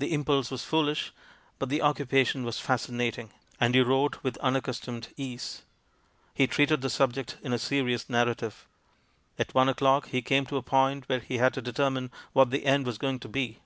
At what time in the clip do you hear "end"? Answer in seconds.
12.66-12.84